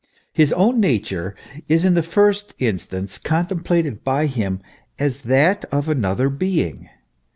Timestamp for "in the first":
1.85-2.55